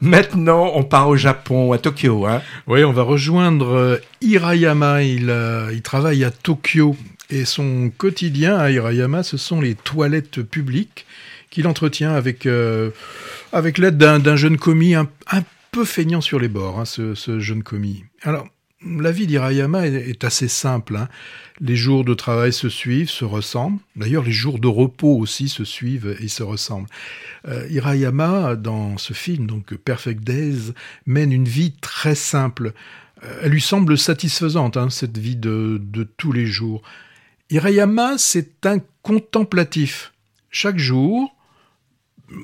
[0.00, 2.26] Maintenant, on part au Japon, à Tokyo.
[2.26, 2.42] Hein.
[2.66, 5.02] Oui, on va rejoindre euh, Hirayama.
[5.02, 6.96] Il, euh, il travaille à Tokyo
[7.30, 11.06] et son quotidien à Hirayama, ce sont les toilettes publiques
[11.50, 12.90] qu'il entretient avec, euh,
[13.52, 15.08] avec l'aide d'un jeune commis un,
[15.72, 18.02] peu feignant sur les bords, hein, ce, ce, jeune commis.
[18.22, 18.48] Alors,
[18.84, 20.96] la vie d'Hirayama est, assez simple.
[20.96, 21.08] Hein.
[21.60, 23.78] Les jours de travail se suivent, se ressemblent.
[23.96, 26.88] D'ailleurs, les jours de repos aussi se suivent et se ressemblent.
[27.46, 30.72] Euh, Hirayama, dans ce film, donc Perfect Days,
[31.06, 32.72] mène une vie très simple.
[33.22, 36.82] Euh, elle lui semble satisfaisante, hein, cette vie de, de tous les jours.
[37.50, 40.12] Hirayama, c'est un contemplatif.
[40.50, 41.36] Chaque jour,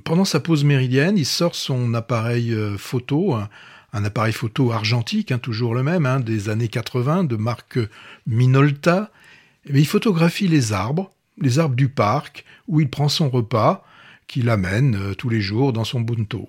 [0.05, 3.37] pendant sa pause méridienne, il sort son appareil euh, photo,
[3.97, 7.79] un, appareil photo argentique, hein, toujours le même, hein, des années 80, de marque
[8.27, 9.11] Minolta.
[9.67, 11.11] Et il photographie les arbres,
[11.41, 13.85] les arbres du parc, où il prend son repas,
[14.27, 16.49] qu'il amène euh, tous les jours dans son bunto.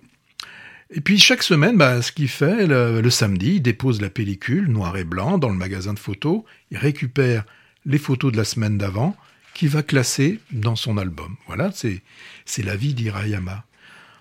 [0.89, 4.95] Et puis chaque semaine, bah, ce qu'il fait, le, samedi, il dépose la pellicule noir
[4.97, 7.43] et blanc dans le magasin de photos, il récupère
[7.85, 9.15] les photos de la semaine d'avant,
[9.53, 11.35] qu'il va classer dans son album.
[11.47, 13.65] Voilà, c'est la vie d'Hirayama.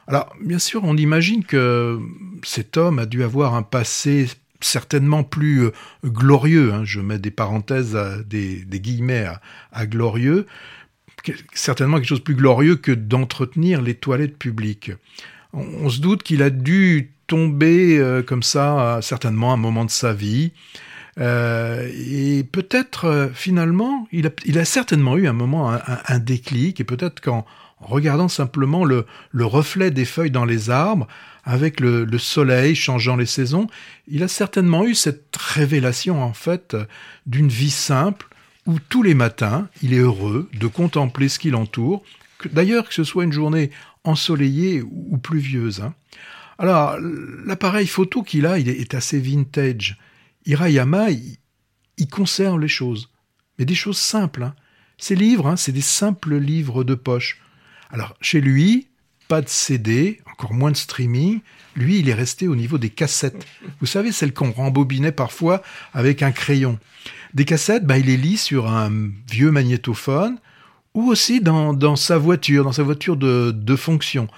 [0.09, 1.99] Alors, bien sûr, on imagine que
[2.45, 4.29] cet homme a dû avoir un passé
[4.61, 5.71] certainement plus euh,
[6.05, 6.85] glorieux, hein.
[6.85, 9.27] je mets des parenthèses, des, guillemets
[9.73, 10.47] à, glorieux,
[11.53, 14.93] certainement quelque chose de plus glorieux que d'entretenir les toilettes publiques.
[15.53, 19.91] On, se doute qu'il a dû tomber euh, comme ça, certainement à un moment de
[19.91, 20.53] sa vie,
[21.19, 27.47] euh, et peut-être finalement, il a, certainement eu un moment, un déclic, et peut-être qu'en
[27.81, 31.07] en regardant simplement le, reflet des feuilles dans les arbres,
[31.45, 33.69] avec le, soleil changeant les saisons,
[34.09, 36.77] il a certainement eu cette révélation en fait
[37.27, 38.29] d'une vie simple
[38.67, 42.03] où tous les matins il est heureux de contempler ce qui l'entoure,
[42.51, 43.71] d'ailleurs que ce soit une journée
[44.05, 45.81] ensoleillée ou pluvieuse.
[45.81, 45.95] Hein.
[46.59, 46.97] Alors
[47.45, 49.99] l'appareil photo qu'il a, il est, assez vintage.
[50.47, 53.11] Hirayama, il, conserve les choses,
[53.59, 54.45] mais des choses simples.
[54.45, 54.55] Hein.
[54.97, 57.41] Ces livres, hein, c'est des simples livres de poche.
[57.91, 58.89] Alors, chez lui,
[59.29, 61.41] pas de CD, encore moins de streaming.
[61.75, 63.47] Lui, il est resté au niveau des cassettes.
[63.81, 65.63] Vous savez, celles qu'on rembobinait parfois
[65.93, 66.79] avec un crayon.
[67.35, 68.91] Des cassettes, bah, il les lit sur un
[69.31, 70.39] vieux magnétophone
[70.95, 74.29] ou aussi dans, sa voiture, dans sa voiture de, de fonction.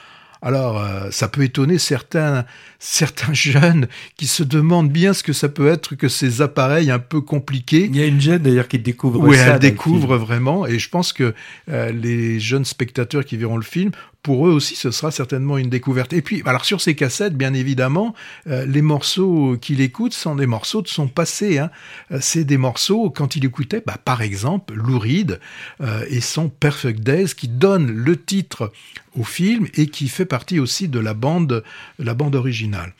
[0.41, 2.45] Alors, euh, ça peut étonner certains,
[2.79, 6.99] certains jeunes qui se demandent bien ce que ça peut être que ces appareils un
[6.99, 7.87] peu compliqués.
[7.87, 9.55] Il y a une jeune d'ailleurs qui découvre oui, ça.
[9.55, 11.35] elle découvre vraiment, et je pense que
[11.69, 13.91] euh, les jeunes spectateurs qui verront le film
[14.29, 16.13] pour eux aussi, ce sera certainement une découverte.
[16.13, 18.15] Et puis, alors sur ces cassettes, bien évidemment,
[18.47, 21.57] euh, les morceaux qu'il écoute sont des morceaux de son passé.
[21.57, 21.71] Hein.
[22.13, 25.41] Euh, c'est des morceaux, quand il écoutait, bah, par exemple, Lou Reed
[25.81, 28.71] euh, et son Perfect Days, qui donne le titre
[29.17, 31.65] au film et qui fait partie aussi de la bande,
[31.99, 32.93] la bande originale.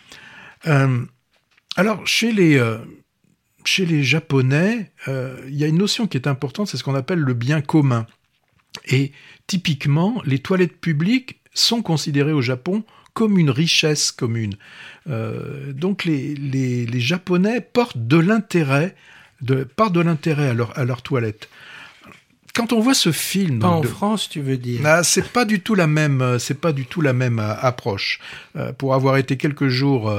[0.65, 2.59] alors, chez les
[3.65, 7.19] chez les Japonais, il y a une notion qui est importante, c'est ce qu'on appelle
[7.19, 8.07] le bien commun.
[8.87, 9.13] Et
[9.47, 12.85] typiquement, les toilettes publiques sont considérées au Japon
[13.15, 14.55] comme une richesse commune.
[15.11, 18.95] Euh, donc les, les, Japonais portent de l'intérêt,
[19.41, 21.49] de, de l'intérêt à leur, à leur toilette.
[22.55, 25.61] Quand on voit ce film, pas en France, tu veux dire ah, C'est pas du
[25.61, 28.21] tout la même, c'est pas du tout la même euh, approche.
[28.57, 30.13] Euh, pour avoir été quelques jours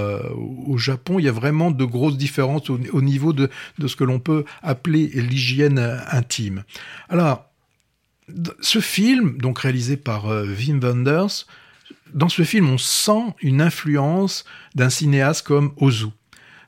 [0.68, 3.96] au Japon, il y a vraiment de grosses différences au, au niveau de, de ce
[3.96, 5.80] que l'on peut appeler l'hygiène
[6.12, 6.64] intime.
[7.08, 7.49] Alors,
[8.62, 11.46] ce film, donc réalisé par euh, Wim Wenders,
[12.14, 14.46] dans ce film, on sent une influence
[14.76, 16.08] d'un cinéaste comme Ozu.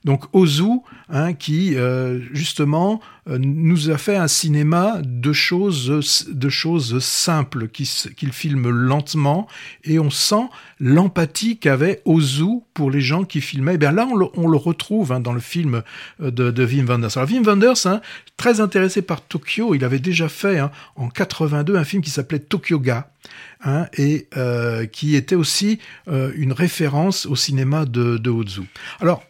[0.04, 0.80] Donc Ozu,
[1.10, 7.68] hein, qui euh, justement euh, nous a fait un cinéma de choses, de choses simples,
[7.68, 9.48] qu'il filme lentement,
[9.84, 13.74] et on sent l'empathie qu'avait Ozu pour les gens qui filmaient.
[13.74, 15.84] Et eh bien là, on le, retrouve hein, dans le film
[16.20, 17.16] euh, de, de, Wim Wenders.
[17.18, 18.02] Alors Wim Wenders, hein,
[18.38, 20.60] très intéressé par Tokyo, il avait déjà fait
[20.96, 23.12] en 82 un film qui s'appelait Tokyo Ga.
[23.98, 24.28] et
[24.92, 28.62] qui était aussi une référence au cinéma de, de Ozu.
[29.00, 29.24] Alors,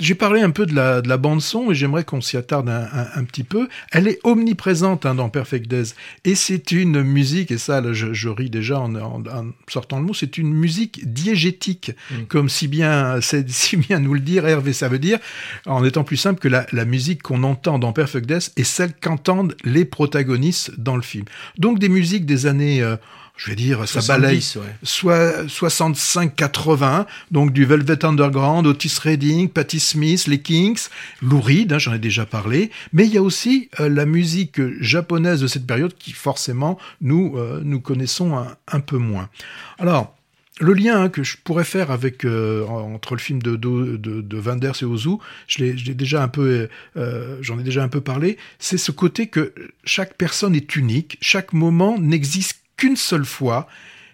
[0.00, 2.68] j'ai parlé un peu de la, de la bande son et j'aimerais qu'on s'y attarde
[2.68, 3.68] un, un, petit peu.
[3.90, 5.94] Elle est omniprésente hein, dans Perfect Days
[6.24, 10.04] et c'est une musique et ça là, je, je ris déjà en, en, sortant le
[10.04, 10.14] mot.
[10.14, 12.24] C'est une musique diégétique, mm.
[12.28, 14.72] comme si bien si bien nous le dire Hervé.
[14.72, 15.18] Ça veut dire
[15.66, 18.94] en étant plus simple que la, la musique qu'on entend dans Perfect Days est celle
[18.94, 21.24] qu'entendent les protagonistes dans le film.
[21.58, 22.96] Donc des musiques des années euh,
[23.36, 24.42] je vais dire, ça balaye
[24.82, 30.88] soit 65-80, donc du Velvet Underground, Otis Redding, Patti Smith, les Kings,
[31.22, 34.60] Lou Reed, hein, j'en ai déjà parlé, mais il y a aussi euh, la musique
[34.80, 39.28] japonaise de cette période qui forcément nous, euh, nous connaissons un, peu moins.
[39.78, 40.14] Alors,
[40.60, 44.20] le lien hein, que je pourrais faire avec euh, entre le film de, de, de,
[44.20, 48.00] de Wenders et Ozu, je l'ai déjà un peu, euh, j'en ai déjà un peu
[48.00, 49.54] parlé, c'est ce côté que
[49.84, 53.68] chaque personne est unique, chaque moment n'existe qu'une seule fois.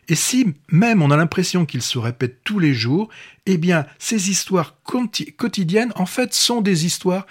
[0.08, 3.08] Et si même on a l'impression qu'il se répète tous les jours,
[3.46, 7.26] eh bien, ces histoires quotidiennes, en fait, sont des histoires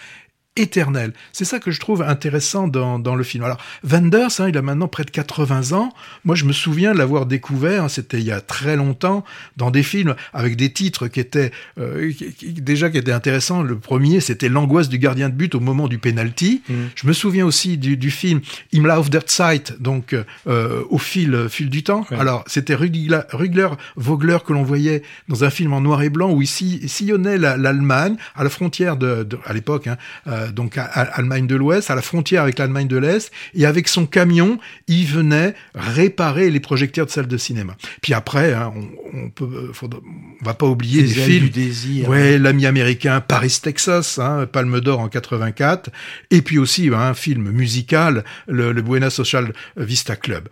[0.57, 1.13] éternel.
[1.31, 3.44] C'est ça que je trouve intéressant dans, dans le film.
[3.44, 5.94] Alors, Wenders, hein, il a maintenant près de 80 ans.
[6.25, 9.24] Moi, je me souviens de l'avoir découvert, hein, c'était il y a très longtemps,
[9.56, 12.12] dans des films avec des titres qui étaient euh,
[12.42, 13.62] déjà qui étaient intéressants.
[13.63, 16.63] Le premier, c'était L'angoisse du gardien de but au moment du penalty.
[16.68, 16.74] Mm.
[16.95, 18.42] Je me souviens aussi du, du film
[18.74, 20.15] Im Lauf der Zeit, donc
[20.48, 22.06] euh, au fil, fil du temps.
[22.12, 26.31] Alors, c'était Rugler, Rugler Vogler que l'on voyait dans un film en noir et blanc
[26.31, 30.84] où il sillonnait l'Allemagne à la frontière de, de à l'époque, hein, euh, donc à,
[30.84, 35.06] Allemagne de l'Ouest, à la frontière avec l'Allemagne de l'Est, et avec son camion, il
[35.06, 37.76] venait réparer les projecteurs de salle de cinéma.
[38.02, 42.38] Puis après, hein, on, on, peut, on va pas oublier les films, du désir, ouais,
[42.38, 45.90] l'ami américain Paris Texas, hein, Palme d'Or en 84,
[46.32, 50.48] et puis aussi hein, un film musical, le, le Buena Social Vista Club.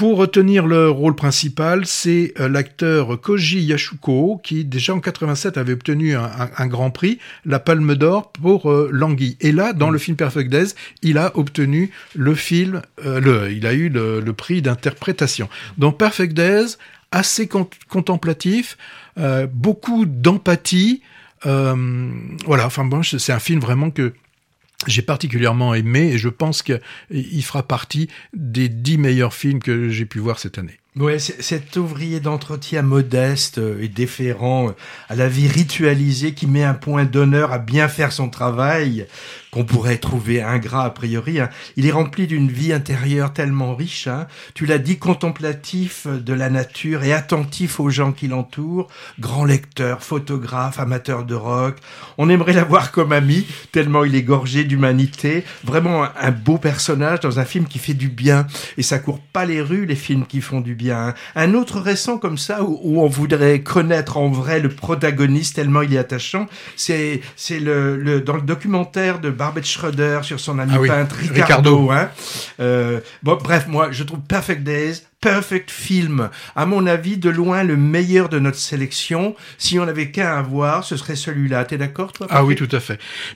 [0.00, 5.74] Pour retenir le rôle principal, c'est euh, l'acteur Koji Yashuko qui déjà en 87 avait
[5.74, 9.36] obtenu un, grand prix, la Palme d'Or pour euh, Langui.
[9.42, 13.74] Et là, dans le film Perfect Days, il a obtenu le film, euh, il a
[13.74, 15.50] eu le, prix d'interprétation.
[15.76, 16.78] Dans Perfect Days,
[17.12, 18.78] assez contemplatif,
[19.52, 21.02] beaucoup d'empathie.
[21.44, 24.14] voilà, enfin bon, c'est un film vraiment que
[24.86, 30.06] j'ai particulièrement aimé et je pense qu'il fera partie des dix meilleurs films que j'ai
[30.06, 30.78] pu voir cette année.
[30.96, 34.72] Ouais, cet ouvrier d'entretien modeste euh, et déférent
[35.08, 39.06] à la vie ritualisée qui met un point d'honneur à bien faire son travail,
[39.52, 41.48] qu'on pourrait trouver ingrat a priori, hein.
[41.76, 44.08] il est rempli d'une vie intérieure tellement riche.
[44.08, 44.26] Hein.
[44.54, 48.88] Tu l'as dit, contemplatif de la nature et attentif aux gens qui l'entourent,
[49.20, 51.76] grand lecteur, photographe, amateur de rock.
[52.18, 55.44] On aimerait l'avoir comme ami, tellement il est gorgé d'humanité.
[55.62, 58.48] Vraiment un beau personnage dans un film qui fait du bien.
[58.76, 60.79] Et ça court pas les rues, les films qui font du bien.
[61.36, 65.94] Un autre récent comme ça où, on voudrait connaître en vrai le protagoniste tellement il
[65.94, 66.46] est attachant,
[66.76, 71.16] c'est c'est le, le, dans le documentaire de Barbet Schroeder sur son ami ah peintre
[71.16, 71.90] Ricardo.
[71.90, 72.10] Hein.
[72.60, 76.30] Euh, bon, bref, moi je trouve Perfect Days Perfect Film.
[76.56, 79.36] À mon avis, de loin, le meilleur de notre sélection.
[79.58, 81.66] Si on n'avait qu'un à voir, ce serait celui-là.
[81.66, 82.98] T'es d'accord, toi Ah oui, tout à fait.